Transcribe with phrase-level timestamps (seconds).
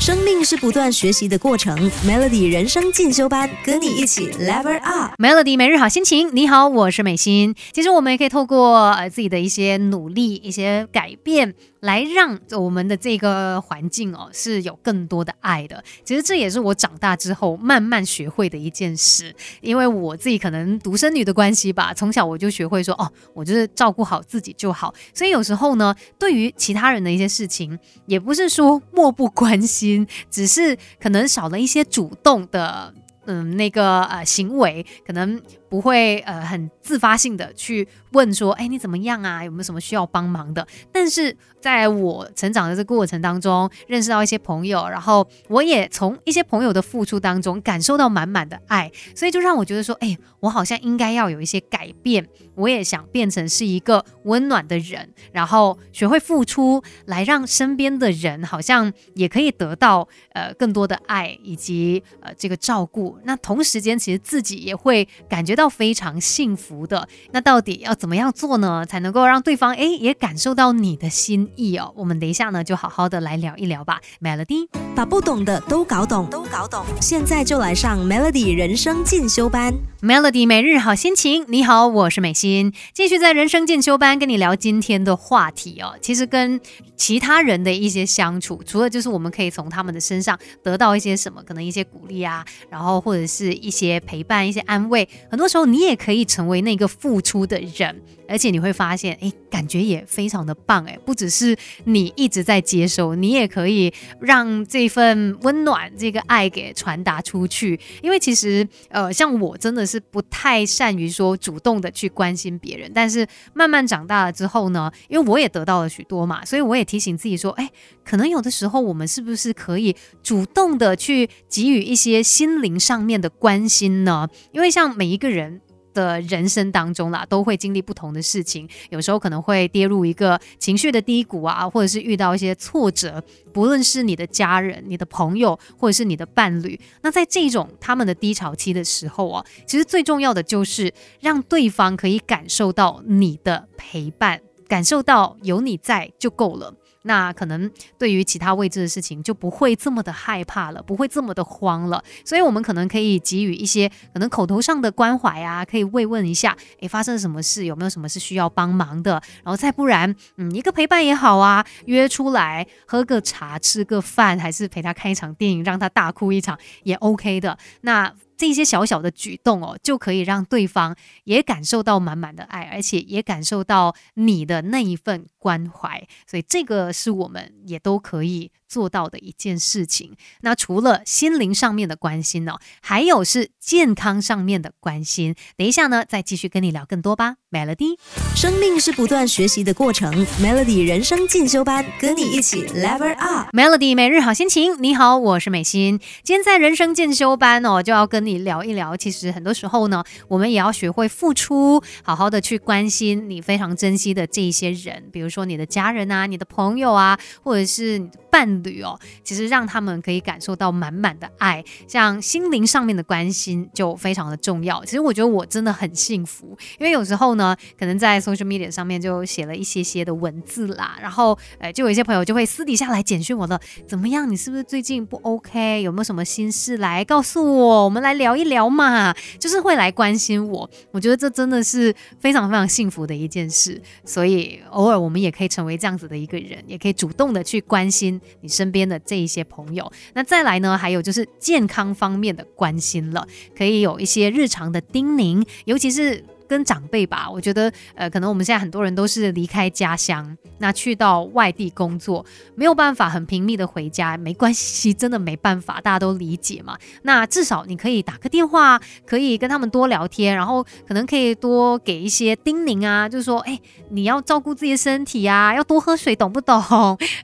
[0.00, 5.12] 生命是不断学习的过程，Melody 人生进修班，跟你一起 Level Up。
[5.18, 7.54] Melody 每日好心情，你好，我是美心。
[7.74, 15.82] 其实我们也可以透过呃自己的一些努力、一些改变，来让我们的这个环境哦是有更多的爱的。
[16.04, 24.94] 其实这也是我长大之后慢慢学会的一件事，因为我自己可能独生女的关系吧，从小我就学会说哦，我就是照顾好自己就好。
[25.14, 32.92] 所以有时候呢，对于其他人的一些事情，也不是说漠不关心，只是可能少了一些主动的。
[33.26, 35.40] 嗯，那个呃行为可能
[35.70, 39.42] 不会呃很自发性的去问说，哎，你怎么样啊？
[39.42, 40.66] 有没有什么需要帮忙的？
[40.92, 52.26] 但是在我成长的这个过程当中，认识到一些朋友，然后我也从一些朋友的付出当中感受到满满的爱，所以就让我觉得说，哎，我好像应该要有一些改变，
[52.56, 63.18] 我也想变成是一个温暖的人，然后学会付出，来让身边的人好像也可以得到呃更多的爱以及呃这个照顾。
[63.22, 67.06] 那同时间，其实自己也会感觉到要非常幸福的。
[67.32, 71.92] 那到底要怎么样做呢，才能够让对方哎也感受到你的心意哦？
[71.96, 74.00] 我们等一下呢，就好好的来聊一聊吧。
[74.20, 74.68] Melody，
[75.00, 76.84] 把不懂的都搞懂，都搞懂。
[77.00, 79.72] 现在就来上 Melody 人生进修班。
[80.02, 85.94] Melody 每日好心情，你好，我是美心，继续在人生进修班跟你聊今天的话题哦。
[86.02, 86.60] 其实跟
[86.96, 93.00] 其他人的一些相处，除了就是我们可以从他们的身上得到一些什么，可能一些鼓励啊，然后。
[93.00, 107.78] 或者是一些陪伴、一些安慰，很多时候你也可以成为那个付出的人，而且你会发现，哎，感觉也非常的棒，哎，不只是你一直在接收，你也可以让这份温暖、这个爱给传达出去。
[108.02, 117.68] 因为其实，呃，像我真的是不太善于说主动的去关心别人，但是慢慢长大了之后呢，因为我也得到了许多嘛，所以我也提醒自己说，哎，
[118.02, 123.00] 可能有的时候我们是不是可以主动的去给予一些心灵上。
[123.00, 124.28] 面的关心呢？
[124.52, 125.60] 因为像每一个人
[125.92, 133.22] 的人生当中啦，都会经历不同的事情，有时候可能会跌入一个情绪的低谷啊，或者是遇到一些挫折。
[133.52, 146.74] 不论是你的家人、你的朋友，或者是你的伴侣，那在这种他们的低潮期的时候啊，其实最重要的就是让对方可以感受到你的陪伴，感受到有你在就够了。
[147.02, 152.02] 那可能对于其他未知的事情就不会这么的害怕了，不会这么的慌了。
[152.24, 159.12] 所以，我们可能可以给予一些可能口头上的关怀啊，可以慰问一下，诶，发生了什么事，有没有什么是需要帮忙的？
[159.42, 167.58] 然后再不然，嗯，一个陪伴也好啊，约出来喝个茶、吃个饭，还是陪他看一场电影，让他大哭一场也 OK 的。
[167.82, 168.12] 那。
[168.40, 176.08] 这些小小的举动哦，就可以让对方也感受到满满的爱，而且也感受到你的那一份关怀。
[176.26, 180.16] 所以这个是我们也都可以做到的一件事情。
[180.40, 185.34] 那除了心灵上面的关心呢，还有是健康上面的关心。
[185.58, 187.36] 等一下呢，再继续跟你聊更多吧。
[187.50, 187.98] Melody，
[188.34, 190.24] 生命是不断学习的过程。
[190.40, 193.54] Melody 人生进修班，跟你一起 Level Up。
[193.54, 195.98] Melody 每日好心情，你好，我是美心。
[196.22, 198.30] 今天在人生进修班哦，就要跟你。
[198.40, 208.20] 聊一聊，其实很多时候呢，我们也要学会付出，好好的去关心你非常珍惜的这一些人，比如说你的家人啊，你的朋友啊，或者是你的
[208.60, 214.84] 伴侣哦，其实让他们可以感受到满满的爱，像心灵上面的关心就非常的重要。
[214.84, 224.30] 其实我觉得我真的很幸福，因为有时候呢，可能在 social media 上面就写了一些些的文字啦，然后呃，就有一些朋友就会私底下来简讯我的，怎么样？
[224.30, 225.82] 你是不是最近不 OK？
[225.82, 227.84] 有没有什么心事来告诉我？
[227.84, 228.20] 我们来。
[228.20, 233.80] 聊一聊嘛，就是会来关心我，我觉得这真的是非常非常幸福的一件事。
[234.04, 239.90] 所以偶尔我们也可以成为这样子的一个人，也可以主动的去关心你身边的这一些朋友。
[240.14, 246.24] 那再来呢，还有就是健康方面的关心了，可以有一些日常的叮咛，尤其是。
[246.50, 256.76] 跟长辈吧，我觉得，呃，可能我们现在很多人都是离开家乡，那去到外地工作，没有办法很频密的回家，没关系，真的没办法，大家都理解嘛。
[257.02, 263.56] 那至少你可以打个电话，可以跟他们多聊天，然后可能可以多给一些叮咛啊，就是说，哎，
[263.90, 266.60] 你要照顾自己的身体啊，要多喝水，懂不懂？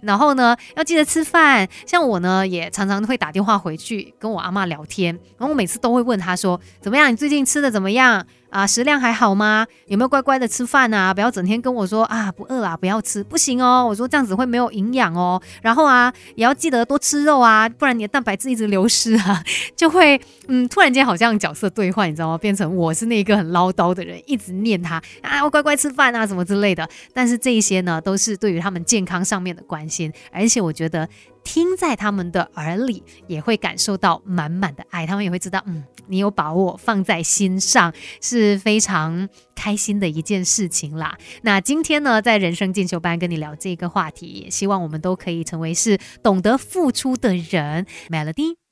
[0.03, 1.69] 然后呢，要记得吃饭。
[1.85, 7.11] 像我呢，也常常会打电话回去跟我阿妈聊天，然后我每次都会问她说，怎么样？
[7.11, 8.25] 你最近吃的怎么样？
[8.57, 9.67] 啊，食量还好吗？
[9.87, 11.13] 有没有乖乖的吃饭啊？
[11.13, 13.87] 不要整天跟我说啊，不饿啦，不要吃，不行哦。
[13.87, 15.39] 我说这样子会没有营养哦。
[15.61, 19.45] 然后啊，也要记得多吃肉啊，不然你的蛋白质一直流失啊，
[19.77, 20.19] 就会
[20.49, 22.39] 嗯，突然间好像角色兑换，你知道吗？
[22.39, 26.89] 变成我是那个很唠叨的人，一直念他啊，要乖乖吃饭啊，什么之类的。
[27.13, 31.07] 但是这一些呢，都是对于他们健康上面的关心，而且我觉得。
[31.47, 35.07] 听在他们的耳里，也会感受到满满的爱。
[35.07, 41.17] 他们也会知道，嗯，你有把我放在心上，是非常开心的一件事情啦。
[41.43, 47.87] 那今天呢，在人生进修班跟你聊这个话题，也希望我们都可以成为是懂得付出的人。
[48.11, 48.66] Melody。